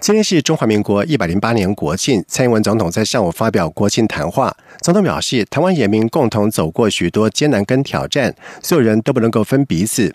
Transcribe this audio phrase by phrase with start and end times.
[0.00, 4.56] 今天是中华民国一百零八年国庆，蔡英文总统在上午发表国庆谈话。
[4.80, 10.14] 总统表示，台湾人民共同走过许多艰难跟挑战，所有人都不能够分彼此。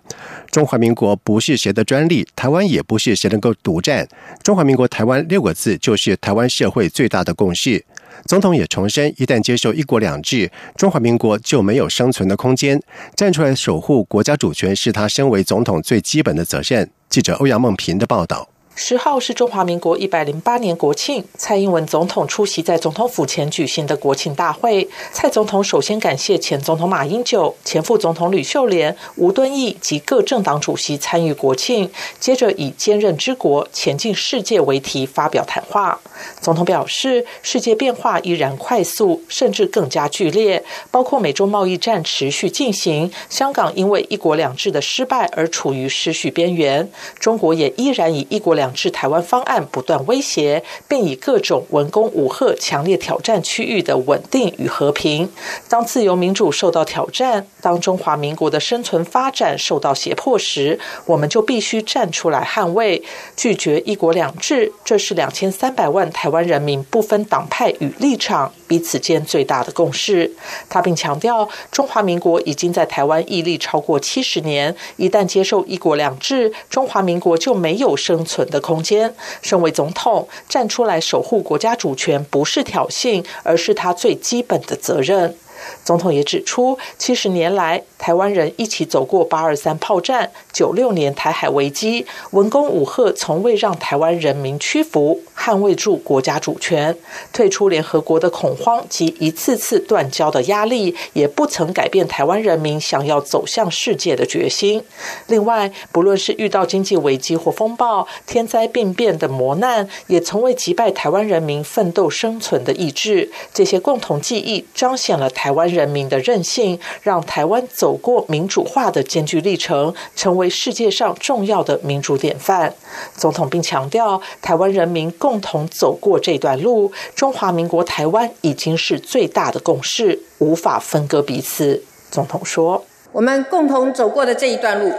[0.49, 4.07] 中华民国不是谁的专利，台湾也不是谁能够独占。
[4.41, 7.83] 中华民国台湾六个字就是台湾社会最大的共识。
[8.25, 12.81] 总统也重申，一旦接受一国两制，中华民国就没有生存的空间。
[13.15, 16.89] 站出来守护国家主权，是他身为总统最基本的责任。
[17.09, 18.52] 记者欧阳梦平的报道。
[18.75, 24.89] 十号是中华民国一百零八年国庆，蔡英文总统出席在总统府前举行的国庆大会。
[25.11, 31.89] 蔡总统首先感谢前总统马英九、前副总统吕秀莲、吴敦义及各政党主席参与国庆，
[32.19, 35.99] 接着以“坚韧之国，前进世界”为题发表谈话。
[36.41, 46.89] 总统表示，世界变化依然快速，甚至更加剧烈，包括美中贸易战持续进行，香港因为“一国两制”的失败而处于失序边缘，
[47.19, 55.29] 中国也依然以“一国两”两制台湾方案不断威胁，并以各种文攻武吓强烈挑战区域的稳定与和平。
[55.67, 63.03] 当自由民主受到挑战，当中华民国的生存发展受到胁迫时，我们就必须站出来捍卫，
[63.35, 64.71] 拒绝一国两制。
[64.85, 68.53] 这是两千三百万台湾人民不分党派与立场。
[68.73, 70.31] 彼此间最大的共识。
[70.67, 79.13] 他并强调，中华民国已经在台湾屹立超过七十年，一旦接受一国两制，中华民国就没有生存的空间。
[79.43, 85.35] 身为总统，站出来守护国家主权，不是挑衅，而是他最基本的责任。
[85.83, 96.95] 总统也指出，七十年来，台湾人一起走过八二三炮战、九六年台海危机，文攻武赫从未让台湾人民屈服，捍卫住国家主权。
[97.31, 104.83] 退出联合国的恐慌及一次次断交的压力，也不曾改变台湾人民想要走向世界的决心。
[105.27, 113.31] 另外，不论是遇到经济危机或风暴、天灾病变的磨难，也从未击败台湾人民奋斗生存的意志。
[113.53, 115.52] 这些共同记忆，彰显了台。
[115.53, 122.73] 台湾人民的韧性，让台湾走过民主化的艰巨历程，成为世界上重要的民主典范。
[123.15, 131.83] 总统并强调，台湾人民共同走过这段路，中华民国台湾已经是最大的共识，无法分割彼此。
[132.09, 132.83] 总统说
[133.13, 134.91] ：“我们共同走过的这一段路，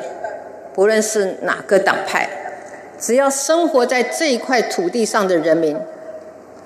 [0.72, 2.30] 不论是哪个党派，
[2.96, 5.76] 只要生活在这一块土地上的人民，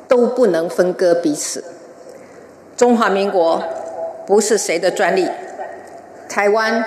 [0.06, 1.64] 都不能分割彼此。
[2.76, 3.62] 中华民国。”
[4.28, 5.26] 不是谁的专利，
[6.28, 6.84] 台湾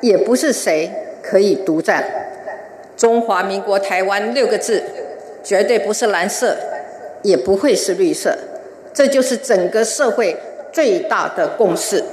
[0.00, 0.90] 也不是谁
[1.22, 2.04] 可以独占。
[2.96, 4.82] 中华民国台湾六个字，
[5.44, 6.56] 绝对不是蓝色，
[7.22, 8.36] 也不会是绿色，
[8.92, 10.36] 这就是整个社会
[10.72, 12.04] 最大的共识。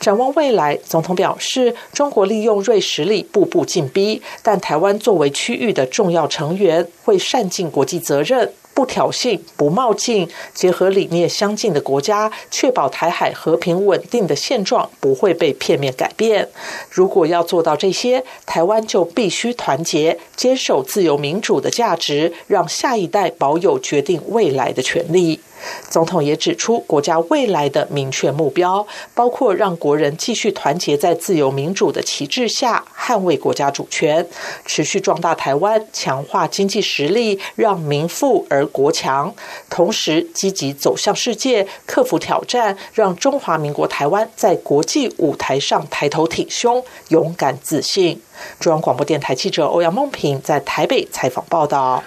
[0.00, 8.50] 展望未来，总统表示，中国利用锐实力步步进逼，但台湾作为区域的重要成员，会善尽国际责任。
[8.76, 16.46] 不挑衅、不冒进，结合理念相近的国家，确保台海和平稳定的现状不会被片面改变。
[16.90, 25.40] 如果要做到这些，台湾就必须团结，坚守自由民主的价值，让下一代保有决定未来的权利。
[25.88, 34.26] 总统也指出，国家未来的明确目标，包括让国人继续团结在自由民主的旗帜下，捍卫国家主权，
[34.64, 39.34] 持续壮大台湾，强化经济实力，让民富而国强，
[39.70, 48.20] 同时积极走向世界，克服挑战，让中华民国台湾在国际舞台上抬头挺胸，勇敢自信。
[48.60, 52.02] 中央广播电台记者欧阳梦平在台北采访报道。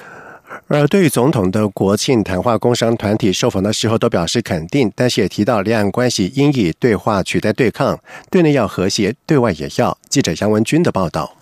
[0.67, 7.99] 而对于总统的国庆谈话，工商团体受访的时候都表示肯定，但是也提到两岸关系应以对话取代对抗，
[8.29, 9.97] 对内要和谐，对外也要。
[10.09, 11.33] 记者杨文军的报道。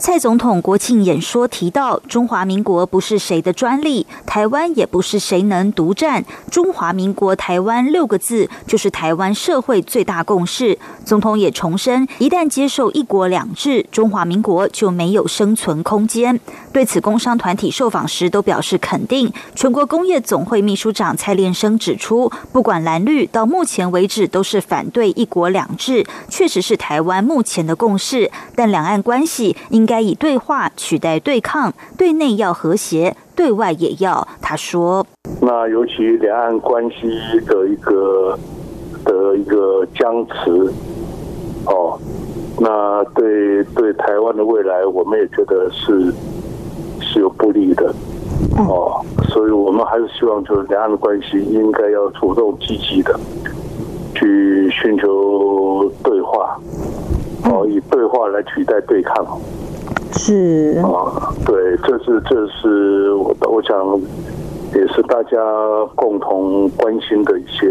[0.00, 6.24] 蔡总统国庆演说提到，中华民国不是谁的专利，台湾也不是谁能独占。
[6.50, 10.78] 中华民国台湾六个字就是台湾社会最大共识。
[11.04, 16.40] 总统也重申，一旦接受一国两制，中华民国就没有生存空间。
[16.72, 19.30] 对此，工商团体受访时都表示肯定。
[19.54, 28.30] 全国工业总会秘书长蔡连生指出，不管蓝绿，到目前为止都是反对一国两制，确实是台湾目前的共识。
[28.56, 29.90] 但两岸关系应。
[29.90, 34.28] 该以对话取代对抗，对内要和谐，对外也要。
[34.40, 35.04] 他说
[35.42, 37.08] ：“那尤其两岸关系
[37.44, 38.38] 的一个
[39.04, 40.72] 的一个僵持，
[41.66, 41.98] 哦，
[42.60, 46.14] 那对对台湾的未来，我们也觉得是
[47.12, 47.92] 是有不利的。
[48.56, 53.18] 哦，所以我们还是希望，就是两岸的关系应该要主动积极的
[54.14, 56.58] 去寻求对话，
[57.44, 59.26] 哦，以对话来取代对抗。
[60.12, 64.00] 是啊，对，这是这是我我想。
[64.74, 65.36] 也是大家
[65.94, 67.66] 共同关心的一些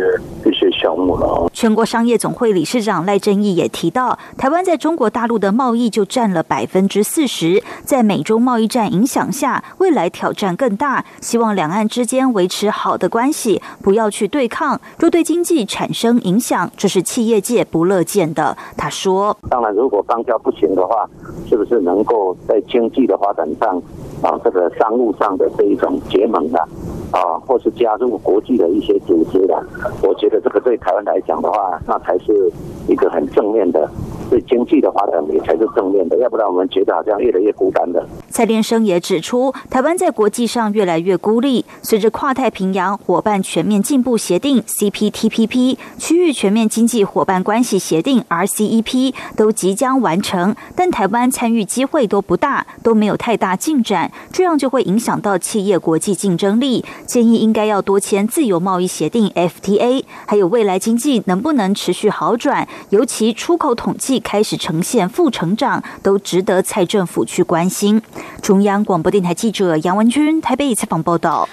[0.46, 1.50] 一些项目了。
[1.54, 11.06] 全国商业总会理事长赖正义也提到，台湾在中国大陆的贸易就占了百分之四十，在美中贸易战影响下，未来挑战更大。
[11.22, 14.80] 希望两岸之间维持好的关系，不要去对抗。
[14.98, 18.56] 若对经济产生影响，这是企业界不乐见的。
[18.78, 21.10] 他说：“当然，如果邦交不行的话，
[21.48, 23.82] 是不是能够在经济的发展上
[24.22, 26.68] 啊，这个商务上的这一种结盟啊？”
[27.12, 29.64] 啊，或是加入国际的一些组织的，
[30.04, 32.52] 我觉得这个对台湾来讲的话，那才是
[32.88, 33.90] 一个很正面的。
[34.30, 38.06] 对经济的发展也才是正面的，要不然我们觉得好像越来越孤单的。
[38.30, 41.66] 蔡连生也指出，台湾在国际上越来越孤立。
[41.82, 56.86] 随着跨太平洋伙伴全面进步协定 （CPTPP）、区域全面经济伙伴关系协定 （RCEP） 都即将完成，但台湾参与机会都不大，都没有太大进展，这样就会影响到企业国际竞争力。
[57.06, 64.20] 建议应该要多签自由贸易协定 （FTA），还有未来经济能不能持续好转，尤其出口统计。
[64.20, 68.00] 开始呈现负成长，都值得蔡政府去关心。
[68.42, 71.50] 中央广播电台记者杨文君台北采访报道。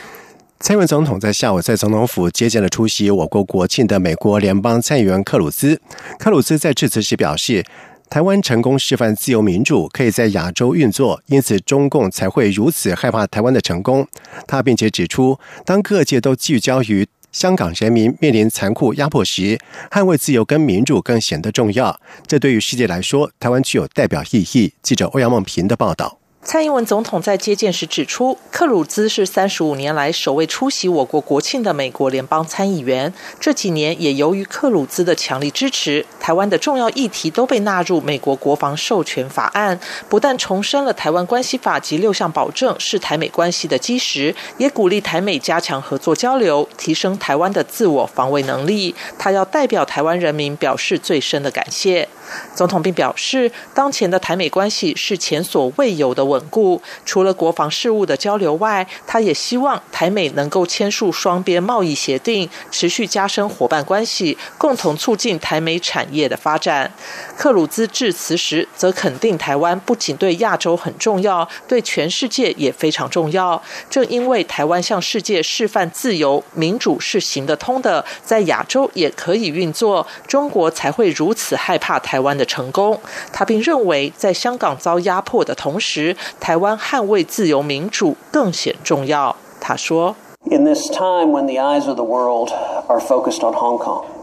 [0.60, 5.80] 蔡文总统在下午在总统府接见了出席我国国庆的美国联邦参议员克鲁兹。
[6.18, 7.64] 克鲁兹在致辞时表示，
[8.08, 14.06] 台湾成功示范自由民主可以在亚洲运作，因此中共才会如此害怕台湾的成功。
[14.46, 17.06] 他并且指出，当各界都聚焦于。
[17.32, 19.58] 香港人民面临残酷压迫时，
[19.90, 22.00] 捍卫自由跟民主更显得重要。
[22.26, 24.72] 这对于世界来说，台湾具有代表意义。
[24.80, 26.18] 记者欧阳梦平的报道。
[26.46, 33.12] 蔡英文总统在接见时指出，克鲁兹是三十五年来首位出席我国国庆的美国联邦参议员。
[33.40, 48.94] 这几年也由于克鲁兹的强力支持，台湾的重要议题都被纳入美国国防授权法案，不但重申了台湾关系法及六项保证是台美关系的基石，也鼓励台美加强合作交流，提升台湾的自我防卫能力。
[49.18, 52.08] 他要代表台湾人民表示最深的感谢。
[52.54, 56.80] 总统并表示，当前的台美关系是前所未有的稳稳固。
[57.06, 66.92] 除了国防事务的交流外，他也希望台美能够签署双边贸易协定，持续加深伙伴关系，共同促进台美产业的发展。
[67.36, 73.60] 克鲁兹致辞时则肯定台湾不仅对亚洲很重要，对全世界也非常重要。
[73.88, 81.96] 正因为台湾向世界示范自由民主是行得通的，在亚洲也可以运作，中国才会如此害怕。
[82.06, 83.00] 台湾的成功，
[83.32, 89.34] 他并认为，在香港遭压迫的同时，台湾捍卫自由民主更显重要。
[89.60, 90.14] 他说：“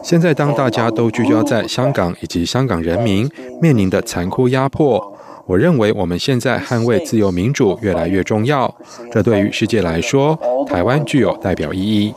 [0.01, 3.29] 现在，当大家都聚焦在香港以及香港人民
[3.61, 5.13] 面临的残酷压迫，
[5.45, 8.73] 我认为我们现在捍卫自由民主越来越重要。
[9.11, 12.13] 这对于世界来说，台湾具有代表意义。”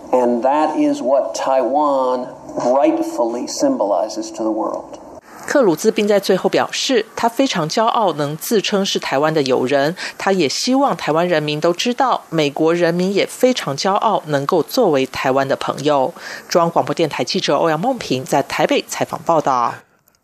[3.48, 4.98] symbolizes to the world.
[5.46, 9.94] 克鲁兹并在最后表示，他非常骄傲能自称是台湾的友人。
[10.18, 16.12] 他也希望台湾人民都知道，美国人民也非常骄傲能够作为台湾的朋友。
[16.48, 19.74] 中央广播电台记者欧阳梦平在台北采访报道。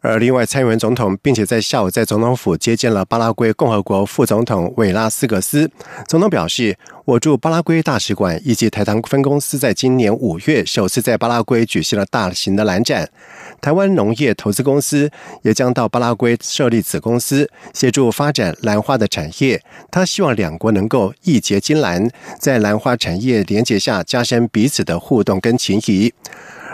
[0.04, 5.70] 而另外，参议员总统并且在下午在总统府接见了巴拉圭共和国副总统韦拉斯格斯。
[6.08, 13.08] 总统表示，我驻巴拉圭大使馆以及台糖分公司在今年五月首次在巴拉圭举行了大型的蓝展。
[13.62, 15.09] 台湾农业投资公司
[15.42, 19.62] 也将到巴拉圭设立子公司，协助发展兰花的产业。
[19.88, 26.12] 他希望两国能够义结金兰，在兰花产业连接下加深彼此的互动跟情谊。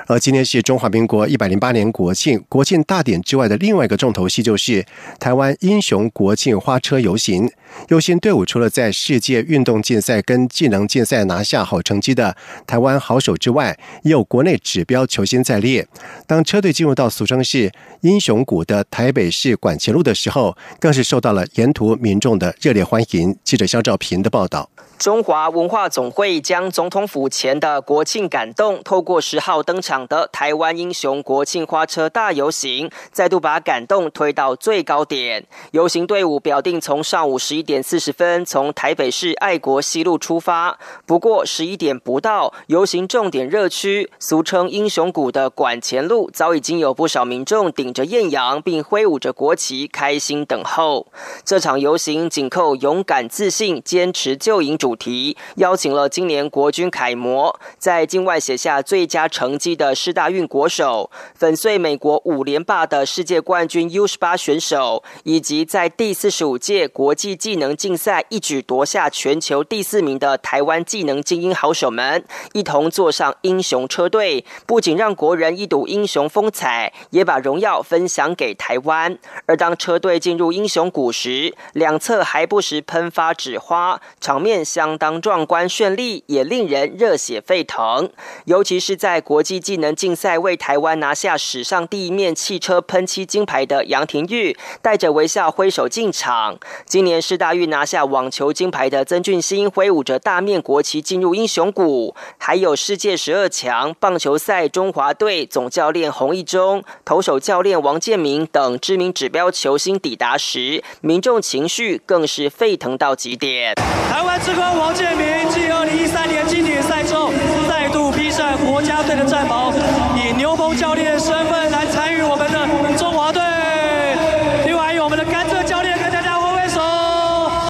[0.08, 4.86] 而今天是中华民国一百零八年国庆，国庆大典之外的另外一个重头戏就是
[5.20, 7.46] 台湾英雄国庆花车游行。
[7.88, 12.34] 游行队伍除了在世界运动竞赛跟技能竞赛拿下好成绩的
[12.66, 15.86] 台湾好手之外，也有国内指标球星在列。
[16.26, 23.36] 当车队进入到俗称是英雄谷的台北市管前路的时候，更是受到了沿途民众的热烈欢迎。
[23.44, 24.70] 记者肖兆平的报道。
[24.98, 29.98] 中华文化总会将总统府前的国庆感动透过十号登场。
[30.08, 35.46] 的台湾英雄国庆花车大游行，再度把感动推到最高点。
[35.72, 51.08] 游行队伍表定从上午十一点四十分从台北市爱国西路出发，不过十一点不到，游行重点热区，俗称英雄谷的管前路，早已经有不少民众顶着艳阳，并挥舞着国旗，开心等候。
[51.44, 79.18] 这场游行紧扣“勇敢、自信、坚持、就赢”主主题，邀请了今年国军楷模，在境外写下最佳成绩的师大运国手，粉碎美国五连霸的世界冠军 U 十八选手，以及在第四十五届国际技能竞赛一举夺下全球第四名的台湾技能精英好手们，一同坐上英雄车队，不仅让国人一睹英雄风采，也把荣耀分享给台湾。
[79.44, 88.08] 而当车队进入英雄谷时，两侧还不时喷发纸花，场面相当壮观绚丽，也令人热血沸腾。
[88.44, 96.56] 尤其是在国际技能竞赛为台湾拿下史上第一面汽车喷漆金牌的杨廷玉，带着微笑挥手进场。
[96.86, 102.14] 今年世大运拿下网球金牌的曾俊欣，挥舞着大面国旗进入英雄谷。
[102.38, 113.74] 还有世界十二强棒球赛中华队总教练洪一中、投手教练王建民等知名指标球星抵达时，民众情绪更是沸腾到极点。
[114.08, 117.17] 台湾之光王建民继二零一三年经典赛中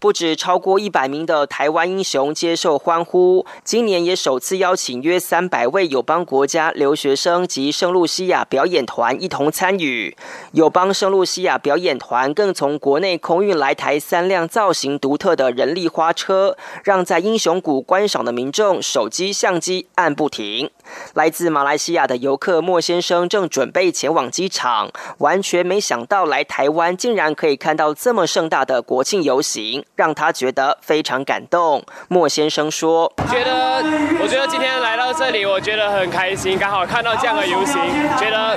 [0.09, 10.17] 不止超过一百名的台湾英雄接受欢呼，今年也首次邀请约三百位友邦国家留学生及圣露西亚表演团一同参与。
[10.53, 20.71] 友邦圣露西亚表演团更从国内空运来台三辆造型独特的人力花车，让在英雄谷观赏的民众手机相机按不停。
[21.15, 31.85] 来自马来西亚的游客莫先生正准备前往机场，完全没想到来台湾竟然可以看到这么盛大的国庆游行，让他觉得非常感动。
[32.09, 33.83] 莫先生说：“觉得，
[34.21, 37.81] 我觉得今天来到这里，我觉得很开心，刚好看到这样的游行，
[38.19, 38.57] 觉得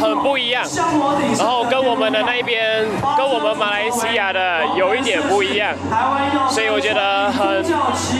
[0.00, 0.64] 很不一样。
[1.38, 5.74] 然后跟我们的那边，跟我们马来西亚的有一点不一样，
[6.50, 7.64] 所以我觉得很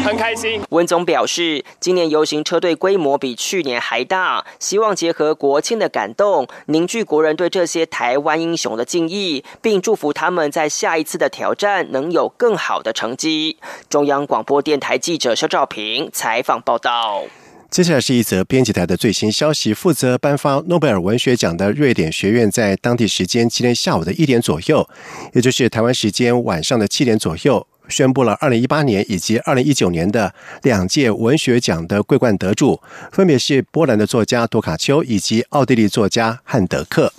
[0.05, 13.59] 很开心。”温总表示，今年游行车队规模比去年还大，希望结合国庆的感动，凝聚国人对这些台湾英雄的敬意，并祝福他们在下一次的挑战能有更好的成绩。
[13.89, 17.25] 中央广播电台记者肖兆平采访报道。
[17.71, 24.89] 接下来是一则编辑台的最新消息：负责颁发诺贝尔文学奖的瑞典学院，在当地时间今天下午的一点左右，
[25.35, 27.65] 也就是台湾时间晚上的七点左右。
[27.91, 30.33] 宣布了二零一八年以及二零一九年的
[30.63, 32.81] 两届文学奖的桂冠得主，
[33.13, 37.13] 分别是波兰的作家多卡丘以及奥地利作家汉德克。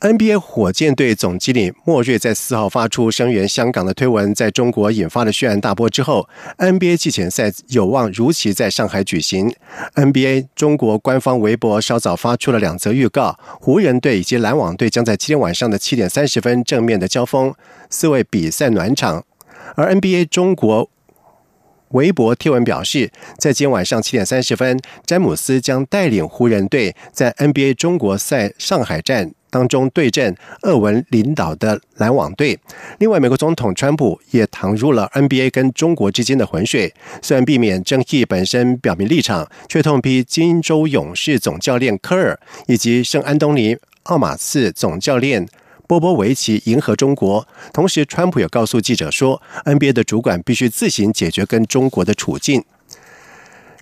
[0.00, 9.52] NBA 火箭队总经理莫瑞在四号发出声援香港的推文，在中国引发了轩然大波之后，NBA 季前赛有望如期在上海举行。
[9.96, 17.52] NBA 中国官方微博稍早发出了两则预告：湖人队以及篮网队将在今天晚上的七点三十分正面的交锋，
[17.90, 19.24] 四位比赛暖场。
[19.74, 20.90] 而 NBA 中国
[21.90, 29.32] 微博贴文表示，在今天晚上七点三十分，詹姆斯将带领湖人队在 NBA 中国赛上海站。
[29.50, 32.58] 当中对阵厄文领导的篮网队。
[32.98, 36.92] 另外，美国总统川普也淌入了 NBA 跟中国之间的浑水。
[37.22, 45.48] 虽然避免争议本身表明立场，却痛批金州勇士总教练科尔以及圣安东尼奥马刺总教练
[45.88, 47.48] 波波维奇迎合中国。
[47.72, 52.62] 同时，川普也告诉记者说，NBA 的主管必须自行解决跟中国的处境。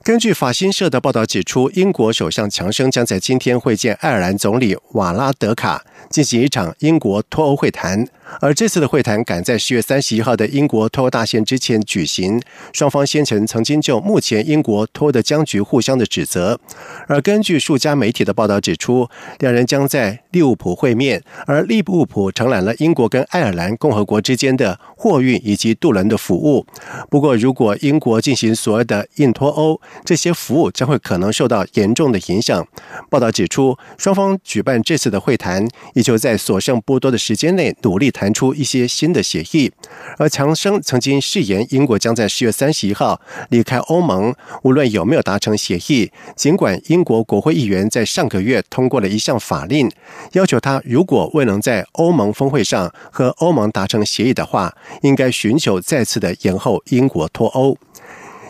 [0.07, 8.07] 根据法新社的报道指出，英国首相强生将在今天会见爱尔兰总理瓦拉德卡，进行一场英国脱欧会谈。
[8.41, 12.41] 而这次的会谈赶在十月三十一号的英国脱欧大选之前举行，
[12.73, 16.61] 双方先前曾经就目前英国脱欧的僵局互相的指责。
[17.09, 19.09] 而根据数家媒体的报道指出，
[19.41, 26.65] 两人将在利物浦会面，而利物浦承揽了英国跟爱尔兰共和国之间的货运以及渡轮的服务。
[27.11, 32.67] 不过，如果英国进行所谓的硬脱欧，这些服务将会可能受到严重的影响。
[33.09, 38.07] 报道指出，双方举办这次的会谈，以求在所剩不多的时间内努力。
[38.17, 39.71] 谈出一些新的协议，
[40.17, 44.35] 而强生曾经誓言，英国将在十月三十一号离开欧盟。
[44.63, 49.91] 无论有没有达成协议，尽管英国国会议员在上个月通过了一项法令，
[50.33, 57.77] 要求他如果未能在欧盟峰会上和欧盟达成协议的话，应该寻求再次的延后英国脱欧。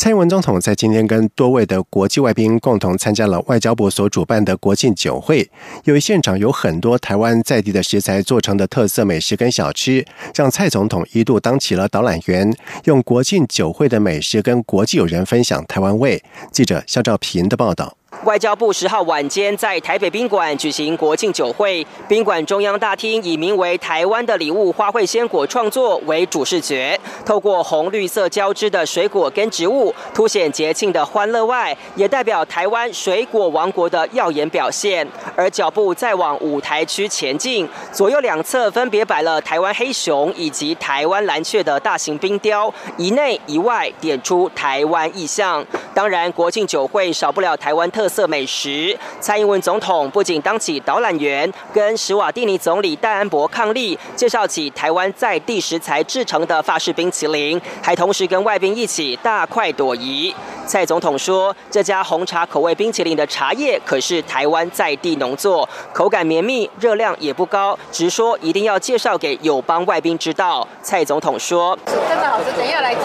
[0.00, 5.50] 蔡英文总统在今天跟多位的国际外宾共同参加了外交部所主办的国庆酒会。
[5.82, 16.22] 由于现场有很多台湾在地的食材做成的特色美食跟小吃，让蔡总统一度当起了导览员，用国庆酒会的美食跟国际友人分享台湾味。
[16.52, 17.97] 记者肖兆平的报道。
[18.24, 35.06] 外交部十号晚间在台北宾馆举行国庆酒会，宾馆中央大厅以名为“台湾的礼物花卉鲜果”创作为主视觉，透过红绿色交织的水果跟植物，凸显节庆的欢乐外，也代表台湾水果王国的耀眼表现。
[35.36, 45.64] 而脚步再往舞台区前进，左右两侧分别摆了台湾黑熊以及台湾蓝雀的大型冰雕，一内一外点出台湾意象。
[45.94, 47.88] 当然，国庆酒会少不了台湾。
[47.88, 60.34] 特色美食，蔡英文总统不仅当起导览员，跟史瓦蒂尼总理戴安博伉俪，介绍起台湾在地食材制成的法式冰淇淋，还同时跟外宾一起大快朵颐。
[60.66, 70.66] 蔡总统说，这家红茶口味冰淇淋的茶叶可是台湾在地农作，口感绵密，热量也不高，直说一定要介绍给友邦外宾知道。
[70.82, 73.00] 蔡总统说，真的好吃，等一下来吃。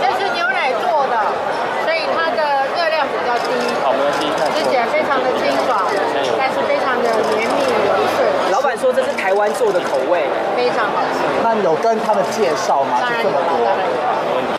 [0.00, 1.32] 这是牛奶做的
[9.38, 10.24] 湾做的口味，
[10.56, 11.20] 非常好吃。
[11.42, 12.98] 那有跟他们介绍吗？
[13.00, 13.98] 当然有，当然有。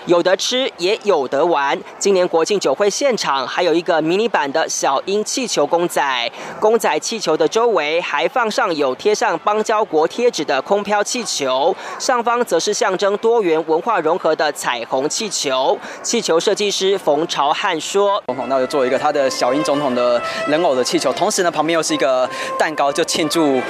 [0.06, 1.80] 有得吃也有得玩。
[2.00, 15.78] 今年国庆酒会现场还有一个迷你版的小鹰气球公仔，公仔气球的周围还放上有贴上邦交国贴纸的空飘气球，上方则是象征多元文化融合的彩虹气球。
[16.02, 23.62] 气球设计师冯朝汉说：“总统，那就做一个他的小鹰总统的人偶的气球，同时呢，旁边又是一个蛋糕，就庆祝。”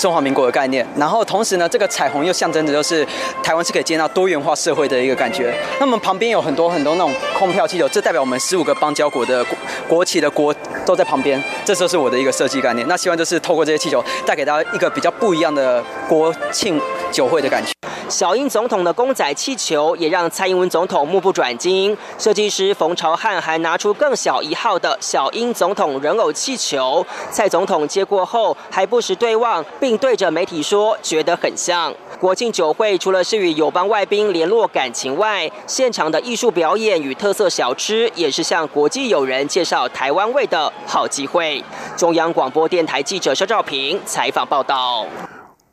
[0.00, 3.06] 中华民国的概念，然后同时呢，这个彩虹又象征着就是
[3.42, 5.54] 台湾是可以接纳多元化社会的一个感觉。
[5.78, 9.44] 那么旁边有很多很多那种空飘气球，这代表我们十五个邦交国的
[9.86, 10.54] 国旗的国
[10.86, 12.88] 都在旁边，这就是我的一个设计概念。
[12.88, 16.80] 那希望就是透过这些气球，带给大家一个比较不一样的国庆
[17.12, 17.70] 酒会的感觉。
[18.08, 21.96] 小英总统的公仔气球也让蔡英文总统目不转睛。
[22.18, 31.92] 设计师冯朝汉还拿出更小一号的小英总统人偶气球，蔡总统接过后还不时对望，并对着媒体说觉得很像。
[32.20, 41.64] 国庆酒会除了是与友邦外宾联络感情外，现场的艺术表演与特色小吃也是向国际友人介绍台湾味的好机会。
[41.96, 45.04] 中央广播电台记者肖照平采访报道。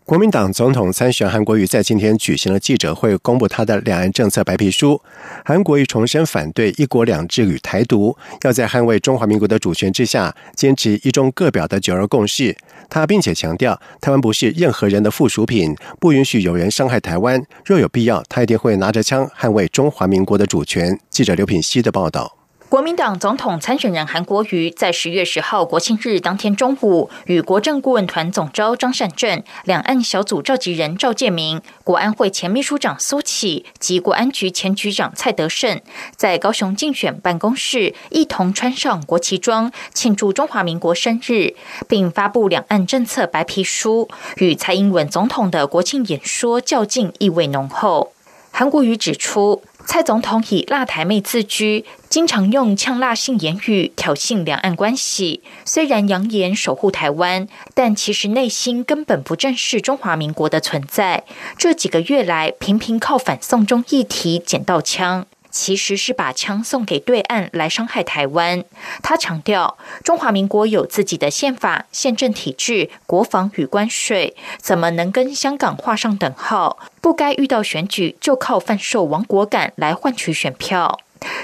[0.04, 5.02] 国民党总统参选韩国瑜在今天举行了记者会，公布他的两岸政策白皮书。
[5.44, 12.56] 韩国瑜重申反对“一国两制”与台独，要在捍卫中华民国的主权之下，坚持一中各表的九二共识。
[12.90, 17.42] 他并且强调，台湾不是任何人的附属品，不允许有人伤害台湾。
[17.66, 21.00] 若有必要，他一定会拿着枪捍卫中华民国的主权。
[21.10, 22.37] 记者刘品希的报道。
[22.70, 35.80] 国民党总统参选人韩国瑜在十月十号国庆日当天中午，与国政顾问团总召张善政、两岸小组召集人赵建明、国安会前秘书长苏启及国安局前局长蔡德胜，
[36.18, 41.56] 在高雄竞选办公室一同穿上国旗装，庆祝中华民国生日，
[41.88, 48.12] 并发布两岸政策白皮书，与蔡英文总统的国庆演说较劲，意味浓厚。
[48.52, 49.64] 韩国瑜指出。
[49.88, 55.42] 蔡总统以“辣台妹”自居，经常用呛辣性言语挑衅两岸关系。
[55.64, 61.24] 虽然扬言守护台湾，但其实内心根本不正视中华民国的存在。
[61.58, 65.26] 这几个月来，频频靠反送中议题捡到枪。
[65.50, 68.64] 其实是把枪送给对岸来伤害台湾。
[69.02, 76.78] 他强调，中华民国有自己的宪法、宪政体制、国防与关税，怎么能跟香港画上等号？
[77.02, 81.00] 不该遇到选举就靠贩售亡国感来换取选票。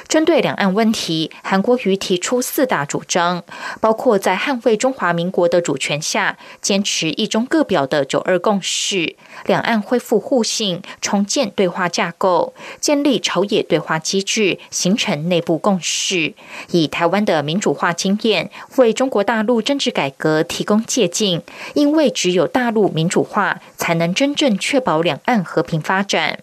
[0.08, 3.44] 针对两岸问题，韩国瑜提出四大主张，
[3.80, 16.34] 包括在捍卫中华民国的主权下，坚持一中各表的九二共识；两岸恢复互信，重建对话架构，建立朝野对话机制，形成内部共识；
[16.72, 21.42] 以台湾的民主化经验，为中国大陆政治改革提供借鉴，
[21.74, 26.40] 因为只有大陆民主化，才能真正确保两岸和平发展。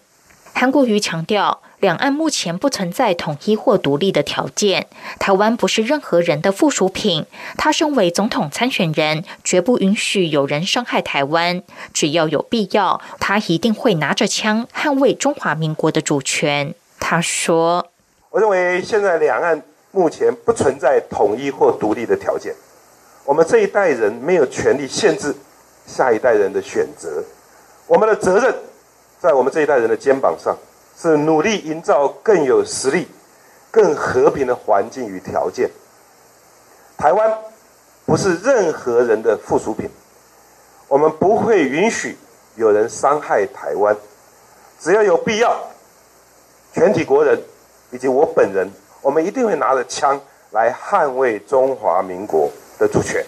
[0.53, 1.61] 韩国瑜强调。
[1.81, 4.85] 两岸目前不存在统一或独立的条件，
[5.17, 7.25] 台湾不是任何人的附属品。
[7.57, 11.63] 他身为总统参选人，绝不允许有人伤害台湾。
[11.91, 16.75] 只要有必要，他一定会拿着枪捍卫中华民国的主权。
[16.99, 17.89] 他说
[18.29, 19.59] ：“我认为现在两岸
[19.89, 22.53] 目前不存在统一或独立的条件。
[23.25, 25.35] 我们这一代人没有权利限制
[25.87, 27.23] 下一代人的选择。
[27.87, 28.53] 我们的责任
[29.21, 30.57] 在我们这一代人的肩膀上。”
[30.93, 33.07] 是努力营造更有实力、
[33.71, 35.67] 更和平的环境与条件。
[36.95, 37.39] 台湾
[38.05, 39.89] 不是任何人的附属品，
[40.87, 42.15] 我们不会允许
[42.55, 43.97] 有人伤害台湾。
[44.79, 45.57] 只要有必要，
[46.71, 47.41] 全体国人
[47.89, 48.69] 以及我本人，
[49.01, 53.25] 我们一定会拿着枪来捍卫中华民国的主权。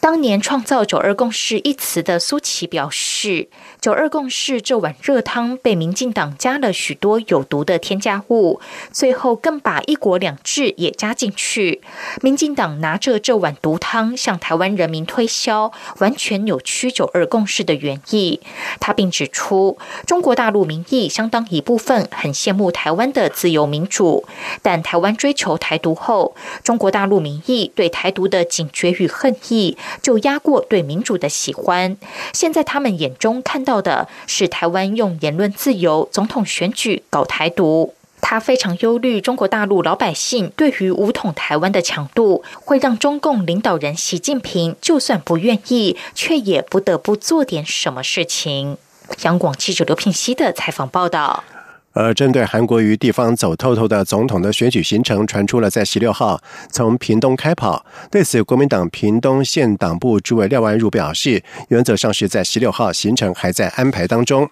[0.00, 3.48] 当年创造“九二共识”一词的苏琪表示：“是
[3.82, 11.82] 九二共识这碗热汤被民进党加了许多有毒的添加物，最后更把‘一国两制’也加进去。
[12.22, 18.40] 民进党拿着这碗毒汤向台湾人民推销，完全扭曲‘九二共识’的原意。”
[18.80, 24.24] 他并指出，中国大陆民意相当一部分很羡慕台湾的自由民主，
[24.62, 29.76] 但台湾追求台独后，中国大陆民意对台独的警觉与恨意。
[30.00, 31.96] 就压过对民主的喜欢。
[32.32, 37.94] 现在他们也中看到的是台湾用言论自由、总统选举搞台独。
[38.22, 48.76] 他非常忧虑中国大陆老百姓对于武统台湾的强度，会让中共领导人习近平就算不愿意，却也不得不做点什么事情。
[49.22, 51.42] 央广记者刘品熙的采访报道。
[51.92, 57.84] 而针对韩国瑜地方走透透的总统的选举行程，传出了在十六号从屏东开跑。
[58.12, 64.48] 对此，国民党屏东县党部主委廖万如表示，原则上是在十六号行程还在安排当中。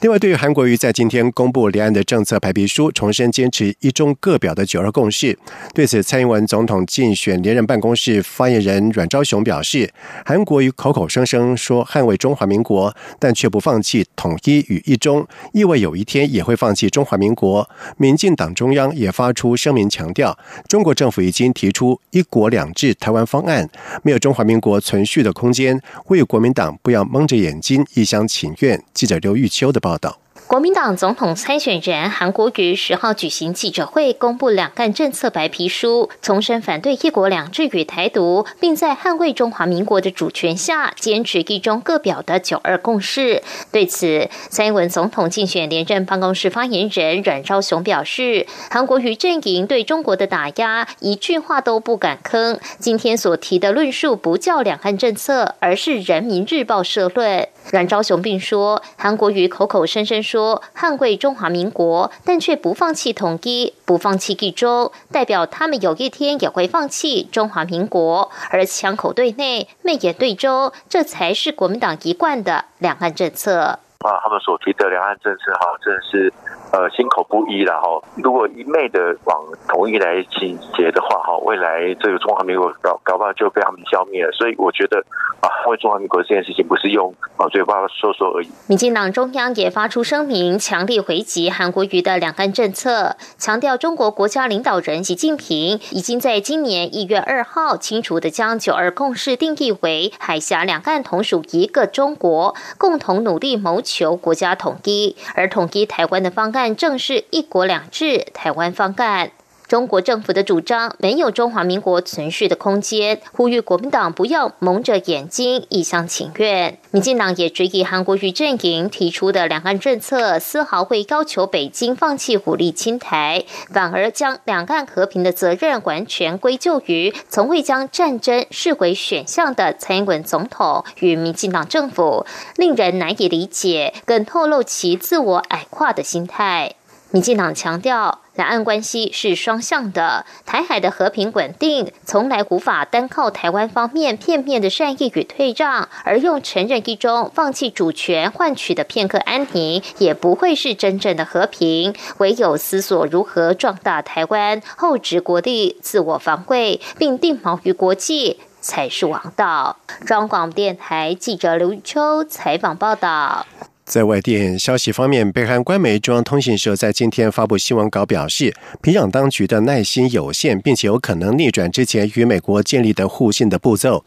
[0.00, 5.38] 另外，对于韩国瑜在今天公布两岸的政策白皮书，重申坚持一中各表的九二共识，
[5.72, 9.88] 对此，蔡英文总统竞选连任办公室发言人阮昭雄表示，
[10.24, 16.58] 韩国瑜口口声声说捍卫中华民国，但却不放弃统一与一中，意味有一天也会。
[16.64, 20.34] 放弃中华民国，民进党中央也发出声明，强调
[20.66, 23.68] 中国政府已经提出“一国两制”台湾方案，
[24.02, 25.78] 没有中华民国存续的空间。
[26.06, 28.82] 为国民党不要蒙着眼睛一厢情愿。
[28.94, 30.23] 记者刘玉秋的报道。
[30.46, 43.42] 国民党总统参选人韩国瑜十号举行记者会，公布两岸政策白皮书，重申反对一国两制与台独，并在捍卫中华民国的主权下，坚持一中各表的九二共识。
[43.72, 52.58] 对此，蔡英文总统竞选连任办公室发言人阮昭雄表示，韩国瑜阵营对中国的打压，一句话都不敢吭。
[52.78, 57.48] 今天所提的论述不叫两岸政策，而是人民日报社论。
[57.70, 68.30] 阮昭雄并说，韩国瑜口口声声说捍卫中华民国，但却不放弃统一，不放弃一中，代表他们有一天也会放弃中华民国。
[68.50, 73.78] 而枪口对内，媚眼对中，这才是国民党一贯的两岸政策。
[74.00, 76.32] 啊，他们所提的两岸政策，哈，真的是。
[76.74, 84.32] 呃，心口不一然后，如果一昧的往统一来倾斜的话，哈，未来这个中华民国搞搞不好就被他们消灭了。
[84.32, 84.98] 所以我觉得
[85.40, 88.48] 啊，为中华民国这件事情不是用啊嘴巴说说而已。
[88.66, 106.63] 民进党中央也发出声明，强力回击韩国瑜的两岸政策，强调中国国家领导人习近平已经在今年一月二号清楚的将九二共识定义为海峡两岸同属一个中国，共同努力谋求国家统一，而统一台湾的方案。
[106.66, 109.32] 但正是一国两制台湾方干。
[109.66, 116.78] 中国政府的主张没有中华民国存续的空间，呼吁国民党不要蒙着眼睛一厢情愿。
[116.90, 136.74] 民进党也质疑韩国瑜阵营提出的两岸政策丝毫会要求北京放弃武力侵台，反而将两岸和平的责任完全归咎于从未将战争视为选项的蔡英文总统与民进党政府，令人难以理解，更透露其自我矮化的心态。
[137.10, 138.23] 民进党强调。
[138.34, 151.94] 两岸关系是双向的，台海的和平稳定从来无法单靠台湾方面片面的善意与退让，而用承认一中、放弃主权换取的片刻安宁，也不会是真正的和平。
[152.18, 159.76] 唯有思索如何壮大台湾，厚植国力，自我防卫，并定锚于国际，才是王道。
[160.04, 163.46] 中广电台记者刘玉秋采访报道。
[163.84, 174.04] 在外电消息方面，北韩官媒中央通讯社在今天发布新闻稿表示，平壤当局的耐心有限，并且有可能逆转之前与美国建立的互信的步骤。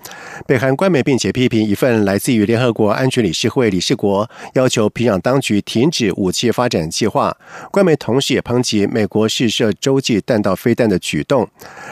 [0.48, 7.38] 北韩官媒并且批评一份来自于联合国安全理事会理事国要求平壤当局停止武器发展计划。
[7.72, 11.48] 官媒同时也抨击美国试射洲际弹道飞弹的举动。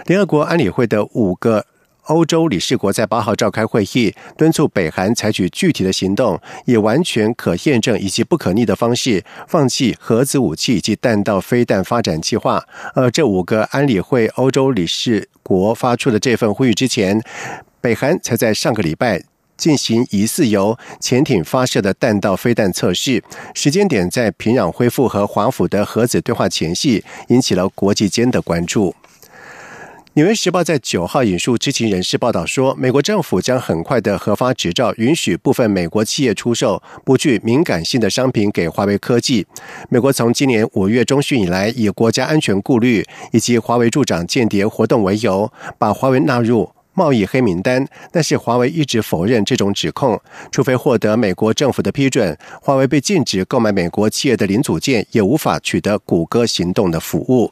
[0.08, 1.66] 联合国安理会的五个。
[2.06, 12.64] 欧洲理事国在八号召开会议，敦促北韩采取具体的行动，以完全可验证以及不可逆的方式放弃核子武器以及弹道飞弹发展计划。
[12.94, 17.22] 而这五个安理会欧洲理事国发出的这份呼吁之前，
[17.82, 19.24] 北韩才在上个礼拜
[19.58, 28.92] 进行疑似由潜艇发射的弹道飞弹测试，时间点在平壤恢复和华府的核子对话前夕，引起了国际间的关注。
[30.16, 39.46] 《纽约时报》在九号引述知情人士报道说，美国政府将很快的核发执照，允许部分美国企业出售不具敏感性的商品给华为科技。
[39.90, 47.86] 美国从今年五月中旬以来，以国家安全顾虑以及华为助长间谍活动为由，把华为纳入贸易黑名单。
[48.10, 50.18] 但是华为一直否认这种指控，
[50.50, 57.52] 除非获得美国政府的批准，华为被禁止购买美国企业的零组件，也无法取得谷歌行动的服务。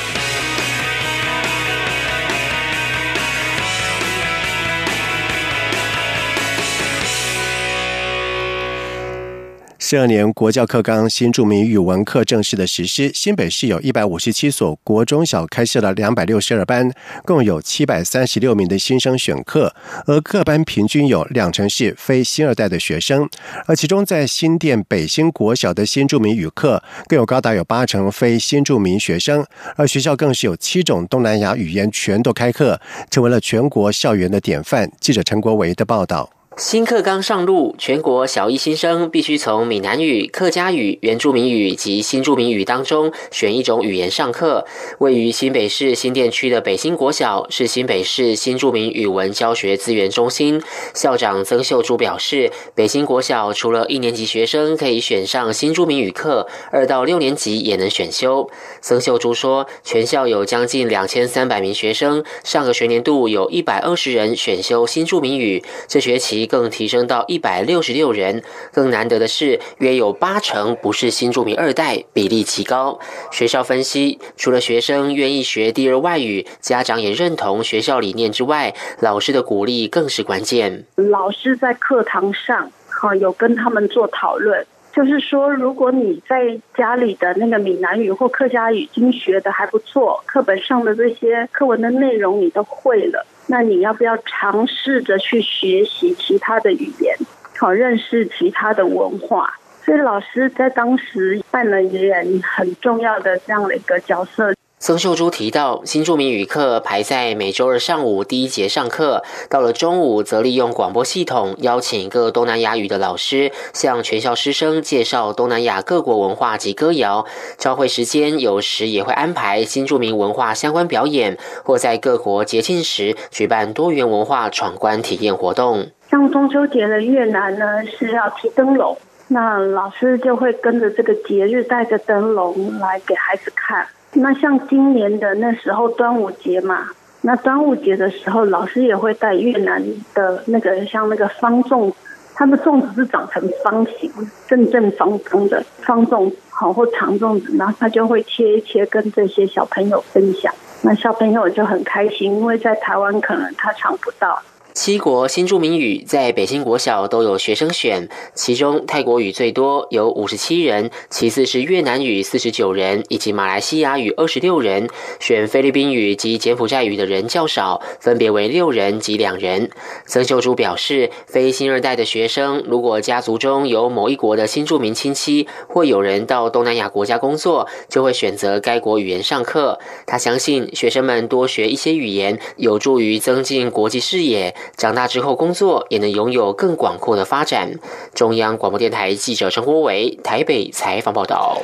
[9.91, 16.89] 十二年国教课纲新著名语文课正式的实施，新北市有一百五十七所国中小开设了两百六十二班，
[17.25, 19.75] 共有七百三十六名的新生选课，
[20.05, 23.29] 而各班平均有两成是非新二代的学生，
[23.65, 34.89] 而其中在新店北新国小的新著名语课，更有高达有八成非新著名学生，而学校更是有七种东南亚语言全都开课，成为了全国校园的典范。
[35.01, 36.29] 记者陈国维的报道。
[36.61, 44.63] 新课纲上路，全国小一新生必须从闽南语、客家语、原住民语及新住民语当中选一种语言上课。
[44.99, 50.61] 位于新北市新店区的北新国小是新北市新住民语文教学资源中心。
[50.93, 58.47] 校长曾秀珠表示，北新国小除了一年级学生可以选上新住民语课，二到六年级也能选修。
[58.81, 66.50] 曾秀珠说，全校有将近两千三百名学生，上个学年度有一百二十人选修新住民语，这学期。
[66.51, 72.99] 更提升到一百六十六人，更难得的是，约有八成不是新住民二代，比例极高。
[73.31, 80.85] 学校分析，除了学生愿意学第二外语，家长也认同学校理念之外，老师的鼓励更是关键。
[80.97, 93.25] 老师在课堂上，哈，有跟他们做讨论，就是说，如果你在家里的那个闽南语或客家语已经学的还不错，课本上的这些课文的内容你都会了。
[93.47, 97.15] 那你要不要尝试着去学习其他的语言，
[97.57, 99.49] 好认识其他的文化？
[99.83, 104.53] 所以老师在当时扮演很重要的这样的一个角色。
[104.81, 117.27] 曾秀珠提到，新著名语课排在每周二上午第一节上课，到了中午则利用广播系统邀请各东南亚语的老师，向全校师生介绍东南亚各国文化及歌谣。
[117.59, 125.91] 教会时间有时也会安排新著名文化相关表演，或在各国节庆时举办多元文化闯关体验活动。
[126.09, 133.87] 像中秋节的越南呢，是要提灯笼，那老师就会跟着这个节日带着灯笼来给孩子看。
[134.13, 136.89] 那像今年的那时候端午节嘛，
[137.21, 139.81] 那端午节的时候，老师也会带越南
[140.13, 141.93] 的那个像那个方粽，
[142.35, 144.11] 它的粽子是长成方形，
[144.47, 154.41] 正正方方的方粽，好或长粽子，然后他就会切一切跟这些小朋友分享，那小朋友就很开心，因为在台湾可能他尝不到。
[154.73, 164.87] 七国新著名语在北新国小都有学生选，其中泰国语最多，有五十七人；其次是越南语四十九人，以及马来西亚语二十六人。
[165.19, 169.69] 选菲律宾语及柬埔寨语的人较少，分别为六人及两人。
[170.05, 179.79] 曾秀珠表示，非新二代的学生，如果家族中有某一国的新著名亲戚，或有人到东南亚国家工作，就会选择该国语言上课。
[180.07, 184.55] 他相信，学生们多学一些语言，有助于增进国际视野。
[184.77, 187.79] 长大之后工作也能拥有更广阔的发展。
[188.13, 191.61] 中央广播电台记者陈国伟台北采访报道。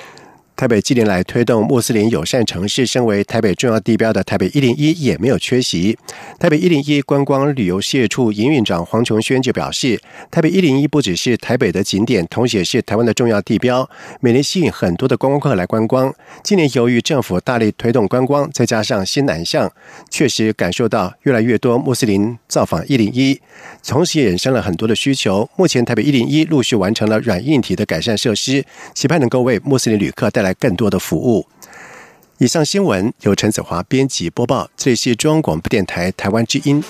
[0.58, 5.96] 台北近年来推动穆斯林友善城市，身为台北重要地标的台北一零一也没有缺席。
[6.40, 13.88] 台北一零一观光旅游事业处营运长黄琼轩就表示，台北一零一不只是台北的景点，同时也是台湾的重要地标，
[14.20, 16.12] 每年吸引很多的观光客来观光。
[16.44, 19.72] 今年由于政府大力推动观光，再加上新南向，
[20.10, 23.40] 确实感受到越来越多穆斯林造访一零一，
[23.88, 25.48] 同时也衍生了很多的需求。
[25.56, 28.66] 目前台北一零一陆续完成了软硬体的改善设施，
[28.96, 30.47] 期盼能够为穆斯林旅客带来。
[30.48, 31.46] 来更多的服务。
[32.38, 36.82] 以上新闻由陈子华编辑播报，这里是中央广播电台台湾之音。